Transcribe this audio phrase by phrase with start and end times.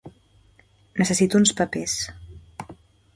[0.99, 1.93] Necessito uns papers.